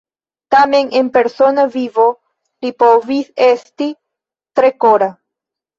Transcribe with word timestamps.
Tamen 0.53 0.87
en 0.99 1.05
persona 1.17 1.67
vivo 1.77 2.07
li 2.65 2.75
povis 2.83 3.31
esti 3.53 3.93
tre 4.61 4.75
kora. 4.87 5.17